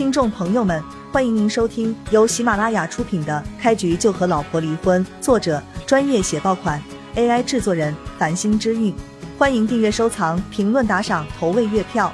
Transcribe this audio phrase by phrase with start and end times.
[0.00, 6.82] 听众朋友们，欢迎您收听由喜马拉雅出品的《开局就和老婆离婚》，作者专业写爆款
[7.16, 8.94] ，AI 制作人繁星之韵。
[9.36, 12.10] 欢迎订阅、收藏、评论、打赏、投喂月票。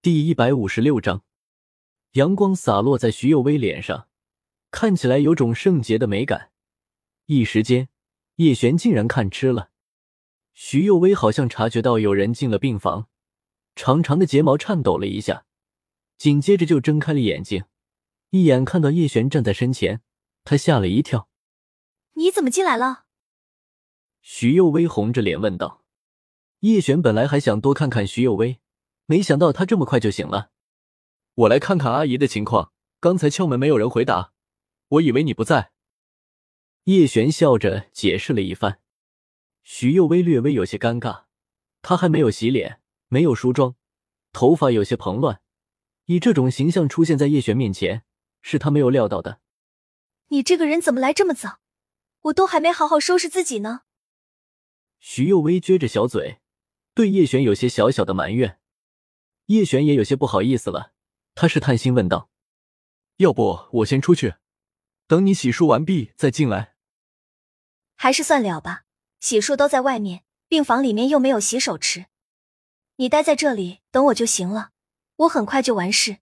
[0.00, 1.22] 第一百五十六章，
[2.12, 4.06] 阳光洒落在徐幼薇脸上，
[4.70, 6.50] 看起来有种圣洁的美感。
[7.26, 7.88] 一时间，
[8.36, 9.70] 叶璇竟然看痴了。
[10.54, 13.08] 徐幼薇好像察觉到有人进了病房，
[13.76, 15.44] 长长的睫毛颤抖了一下，
[16.16, 17.64] 紧接着就睁开了眼睛，
[18.30, 20.00] 一眼看到叶璇站在身前，
[20.42, 21.28] 他吓了一跳
[22.14, 23.04] ：“你怎么进来了？”
[24.22, 25.84] 徐幼薇红着脸问道。
[26.60, 28.60] 叶璇本来还想多看看徐幼薇，
[29.04, 30.50] 没想到她这么快就醒了。
[31.34, 34.32] 我来看看阿姨的情况，刚才敲门没有人回答，
[34.88, 35.70] 我以为你不在。
[36.84, 38.80] 叶璇笑着解释了一番。
[39.62, 41.24] 徐幼薇略微有些尴尬，
[41.82, 43.76] 她还没有洗脸，没有梳妆，
[44.32, 45.40] 头发有些蓬乱，
[46.06, 48.04] 以这种形象出现在叶璇面前，
[48.42, 49.40] 是他没有料到的。
[50.28, 51.60] 你这个人怎么来这么早？
[52.22, 53.82] 我都还没好好收拾自己呢。
[54.98, 56.40] 徐幼薇撅着小嘴，
[56.94, 58.58] 对叶璇有些小小的埋怨。
[59.46, 60.92] 叶璇也有些不好意思了，
[61.36, 62.28] 他试探性问道
[63.18, 64.34] ：“要不我先出去，
[65.06, 66.74] 等你洗漱完毕再进来？”
[67.94, 68.82] 还是算了吧。
[69.20, 72.06] 洗漱都在外面，病房里面又没有洗手池，
[72.98, 74.70] 你待在这里等我就行了，
[75.16, 76.18] 我很快就完事。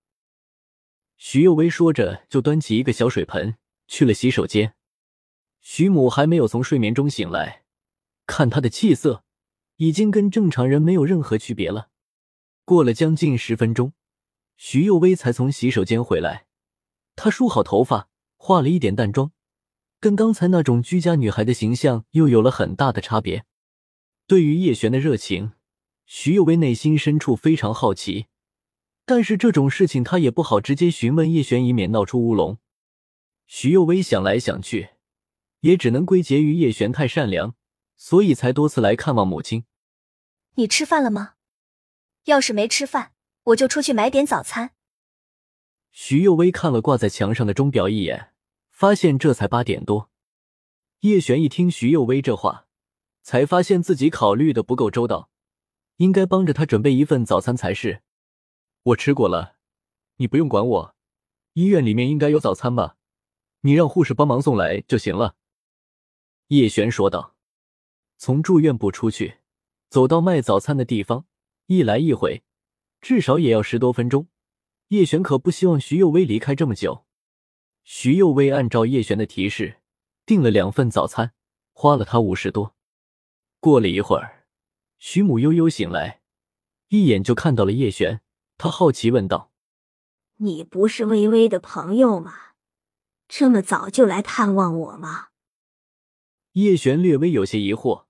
[1.17, 4.75] 徐幼薇说着，就端起一个小水盆去了洗手间。
[5.61, 7.63] 徐母还没有从睡眠中醒来，
[8.27, 9.25] 看她的气色，
[9.77, 11.91] 已经跟正常人没有任何区别了。
[12.65, 13.93] 过了将近十分钟，
[14.57, 16.47] 徐幼薇才从洗手间回来，
[17.15, 19.31] 她梳好头发，化了一点淡妆。
[20.01, 23.47] 跟刚才那种居家女孩的形象又有了很大的差别。
[24.27, 25.54] 对于叶璇的热情，
[26.07, 28.27] 徐幼薇内心深处非常好奇，
[29.05, 32.59] 但是这种事情他也不好直接询问叶璇，以免闹出乌龙。
[33.47, 34.91] 徐幼薇想来想去，
[35.61, 37.55] 也只能归结于叶璇太善良，
[37.97, 39.65] 所以才多次来看望母亲。
[40.55, 41.35] 你吃饭了吗？
[42.25, 43.13] 要是没吃饭，
[43.45, 44.73] 我就出去买点早餐。
[45.91, 48.31] 徐幼薇看了挂在墙上的钟表一眼。
[48.71, 50.11] 发现这才八点多，
[51.03, 52.67] 叶璇一听徐幼薇这话，
[53.23, 55.31] 才发现自己考虑的不够周到，
[55.97, 58.03] 应该帮着他准备一份早餐才是。
[58.83, 59.57] 我吃过了，
[60.17, 60.95] 你不用管我。
[61.55, 62.97] 医院里面应该有早餐吧？
[63.61, 65.37] 你让护士帮忙送来就行了。
[66.49, 67.35] 叶璇说道。
[68.17, 69.39] 从住院部出去，
[69.89, 71.27] 走到卖早餐的地方，
[71.67, 72.43] 一来一回，
[73.01, 74.29] 至少也要十多分钟。
[74.89, 77.05] 叶璇可不希望徐幼薇离开这么久。
[77.83, 79.81] 徐幼薇按照叶璇的提示
[80.25, 81.35] 订了两份早餐，
[81.73, 82.77] 花了他五十多。
[83.61, 84.44] 过了一会儿，
[85.07, 86.23] 徐母悠悠醒来，
[86.89, 88.23] 一眼就看到了叶璇，
[88.57, 89.53] 她好奇问道
[90.41, 92.55] ：“你不是微微的朋友吗？
[93.29, 95.29] 这么早就来探望我吗？”
[96.53, 98.07] 叶璇略微有些疑惑，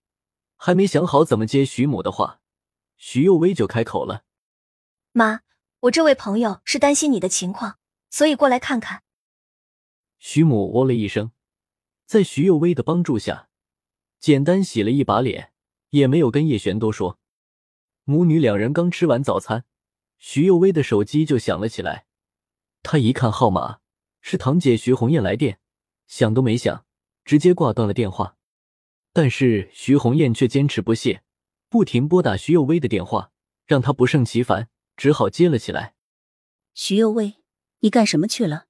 [0.55, 2.41] 还没想好怎么接徐母的话，
[2.97, 4.23] 徐幼薇就开口了
[5.11, 5.41] ：“妈，
[5.81, 9.03] 我这位朋友是担心你的情况，所以过来看看。”
[10.21, 11.33] 徐母哦了一声，
[12.07, 13.49] 在徐幼薇的帮助下，
[14.21, 15.53] 简单洗了一把脸，
[15.99, 17.21] 也没有跟叶璇多说。
[18.03, 19.65] 母女两人刚吃完早餐，
[20.19, 22.07] 徐幼薇的手机就响了起来。
[22.83, 23.79] 她一看号码，
[24.21, 25.61] 是堂姐徐红艳来电，
[26.09, 26.85] 想都没想，
[27.25, 28.37] 直接挂断了电话。
[29.13, 31.23] 但是徐红艳却坚持不懈，
[31.69, 33.31] 不停拨打徐幼薇的电话，
[33.65, 35.95] 让她不胜其烦，只好接了起来。
[36.75, 37.37] 徐幼薇，
[37.79, 38.67] 你干什么去了？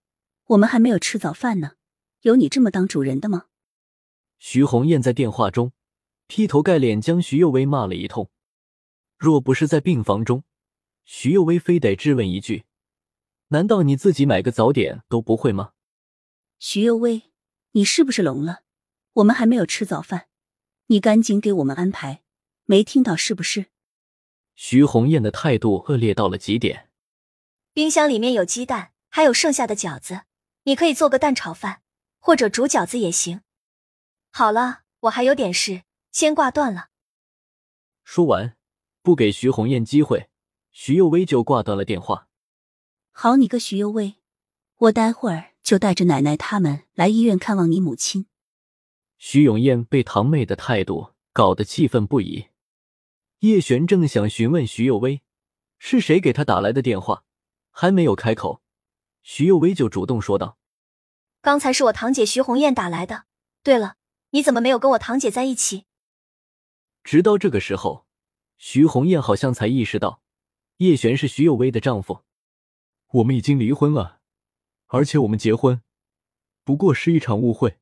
[0.49, 1.73] 我们还没有吃早饭呢，
[2.21, 3.47] 有你这么当主人的吗？
[4.39, 5.73] 徐红艳在电话中
[6.27, 8.31] 劈头盖脸将徐幼薇骂了一通。
[9.17, 10.45] 若不是在病房中，
[11.05, 12.65] 徐幼薇非得质问一句
[13.49, 15.73] ：“难道你自己买个早点都不会吗？”
[16.59, 17.31] 徐幼薇，
[17.73, 18.63] 你是不是聋了？
[19.15, 20.29] 我们还没有吃早饭，
[20.87, 22.23] 你赶紧给我们安排，
[22.65, 23.67] 没听到是不是？
[24.57, 26.91] 徐红艳的态度恶劣到了极点。
[27.73, 30.23] 冰箱里面有鸡蛋，还有剩下的饺子。
[30.65, 31.83] 你可以做个蛋炒饭，
[32.19, 33.43] 或者煮饺子也行。
[34.33, 35.84] 好了，我还有点事，
[36.15, 36.91] 先挂断了。
[38.05, 38.57] 说完，
[39.03, 40.31] 不给徐红艳机会，
[40.71, 42.29] 徐幼薇就挂断了电话。
[43.11, 44.15] 好你个徐幼薇，
[44.77, 48.29] 我待会儿就带着奶奶他们来医院看望你母亲。
[49.19, 52.47] 徐永艳被堂妹的态度搞得气愤不已。
[53.41, 55.23] 叶璇正想询问徐幼薇
[55.79, 57.25] 是谁给他打来的电话，
[57.73, 58.63] 还没有开口。
[59.25, 60.59] 徐幼薇就主动说道
[61.43, 63.25] ：“刚才是我堂姐徐红艳打来的。
[63.65, 63.97] 对了，
[64.31, 65.87] 你怎么没有跟我堂姐在一起？”
[67.05, 68.07] 直到这个时候，
[68.57, 70.23] 徐红艳好像才意识到，
[70.79, 72.25] 叶璇是徐有为的丈夫，
[73.13, 74.21] 我们已经离婚了，
[74.87, 75.83] 而且我们结婚
[76.65, 77.79] 不过是一场误会。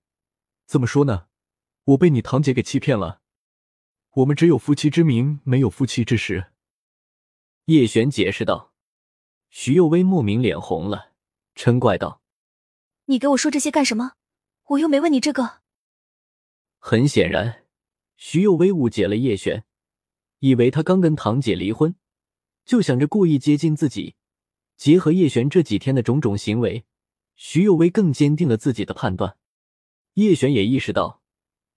[0.67, 1.29] 怎么说呢？
[1.85, 3.23] 我被你堂姐给欺骗了。
[4.15, 6.53] 我们只有夫妻之名，没有夫妻之实。
[7.67, 8.73] 叶璇解释道。
[9.49, 11.13] 徐幼薇莫名脸红了，
[11.55, 12.23] 嗔怪道
[13.07, 14.13] ：“你给我说这些干什么？
[14.69, 15.61] 我又没问你这个。”
[16.81, 17.62] 很显然，
[18.25, 19.65] 徐幼薇误解了叶璇，
[20.39, 21.97] 以为他刚跟堂姐离婚，
[22.65, 24.15] 就想着故意接近自己。
[24.77, 26.85] 结合叶璇这几天的种种行为，
[27.35, 29.37] 徐幼薇更坚定了自己的判断。
[30.15, 31.21] 叶璇也意识到，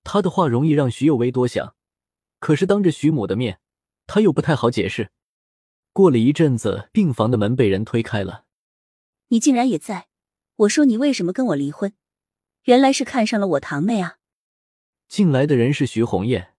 [0.04, 1.76] 他的话容易让徐幼薇多想，
[2.38, 3.60] 可是当着徐母的面，
[4.06, 5.10] 他又不太好解释。
[5.94, 8.46] 过了一阵子，病房的门被人推开了。
[9.30, 10.10] 你竟然也在！
[10.58, 11.94] 我说你为什么跟我离婚？
[12.66, 14.20] 原来是看上了我堂妹啊！
[15.16, 16.50] 进来的人是徐红艳，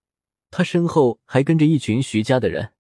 [0.51, 2.71] 她身后还跟着一群徐家的人。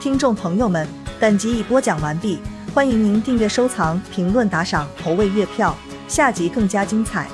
[0.00, 0.86] 听众朋友们，
[1.18, 2.38] 本集已播讲完毕，
[2.72, 5.76] 欢迎您订阅、收藏、评论、打赏、投喂月票，
[6.06, 7.28] 下集更加精彩。